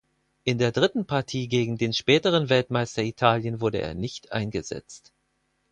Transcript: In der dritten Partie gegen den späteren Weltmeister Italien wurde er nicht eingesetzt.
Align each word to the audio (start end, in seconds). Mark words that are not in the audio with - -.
In 0.45 0.57
der 0.57 0.71
dritten 0.71 1.05
Partie 1.05 1.47
gegen 1.47 1.77
den 1.77 1.93
späteren 1.93 2.49
Weltmeister 2.49 3.03
Italien 3.03 3.61
wurde 3.61 3.81
er 3.83 3.93
nicht 3.93 4.31
eingesetzt. 4.31 5.13